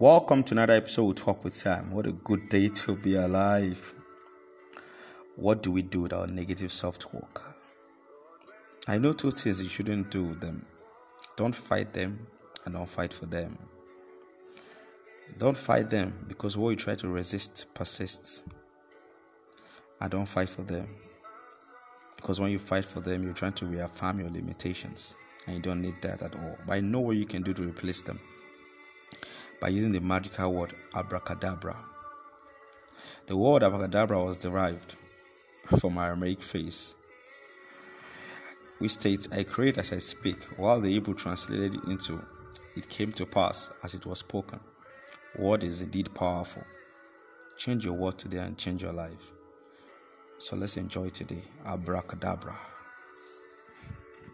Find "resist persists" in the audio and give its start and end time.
17.06-18.42